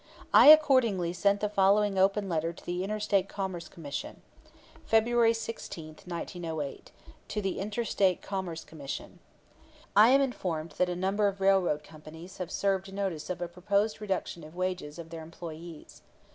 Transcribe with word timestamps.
I 0.33 0.47
accordingly 0.47 1.13
sent 1.13 1.41
the 1.41 1.47
following 1.49 1.99
open 1.99 2.27
letter 2.27 2.53
to 2.53 2.65
the 2.65 2.83
Inter 2.83 2.99
State 2.99 3.29
Commerce 3.29 3.67
Commission: 3.69 4.23
February 4.83 5.35
16, 5.35 5.97
1908. 6.05 6.91
"To 7.27 7.39
the 7.39 7.59
Inter 7.59 7.83
State 7.83 8.19
Commerce 8.19 8.63
Commission: 8.65 9.19
"I 9.95 10.09
am 10.09 10.19
informed 10.21 10.71
that 10.79 10.89
a 10.89 10.95
number 10.95 11.27
of 11.27 11.39
railroad 11.39 11.83
companies 11.83 12.39
have 12.39 12.49
served 12.49 12.91
notice 12.91 13.29
of 13.29 13.43
a 13.43 13.47
proposed 13.47 14.01
reduction 14.01 14.43
of 14.43 14.55
wages 14.55 14.97
of 14.97 15.11
their 15.11 15.21
employees. 15.21 16.01